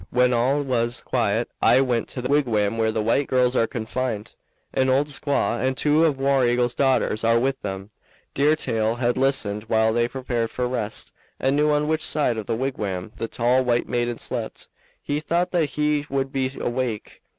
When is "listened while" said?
9.15-9.93